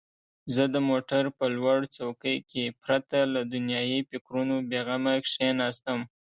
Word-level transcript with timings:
زه 0.53 0.63
د 0.73 0.75
موټر 0.89 1.23
په 1.37 1.45
لوړ 1.57 1.79
څوکۍ 1.95 2.37
کې 2.49 2.63
پرته 2.83 3.17
له 3.33 3.41
دنیايي 3.53 3.99
فکرونو 4.09 4.55
بېغمه 4.69 5.13
کښېناستم. 5.25 5.99